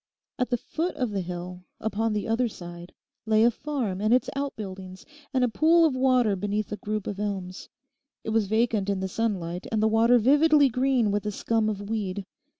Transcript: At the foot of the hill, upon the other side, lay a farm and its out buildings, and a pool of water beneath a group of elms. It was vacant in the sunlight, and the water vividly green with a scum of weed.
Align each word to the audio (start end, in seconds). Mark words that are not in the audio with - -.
At 0.39 0.49
the 0.49 0.57
foot 0.57 0.95
of 0.95 1.11
the 1.11 1.21
hill, 1.21 1.61
upon 1.79 2.13
the 2.13 2.27
other 2.27 2.47
side, 2.47 2.91
lay 3.27 3.43
a 3.43 3.51
farm 3.51 4.01
and 4.01 4.11
its 4.11 4.31
out 4.35 4.55
buildings, 4.55 5.05
and 5.31 5.43
a 5.43 5.47
pool 5.47 5.85
of 5.85 5.95
water 5.95 6.35
beneath 6.35 6.71
a 6.71 6.77
group 6.77 7.05
of 7.05 7.19
elms. 7.19 7.69
It 8.23 8.31
was 8.31 8.47
vacant 8.47 8.89
in 8.89 8.99
the 8.99 9.07
sunlight, 9.07 9.67
and 9.71 9.79
the 9.79 9.87
water 9.87 10.17
vividly 10.17 10.69
green 10.69 11.11
with 11.11 11.27
a 11.27 11.31
scum 11.31 11.69
of 11.69 11.87
weed. 11.87 12.25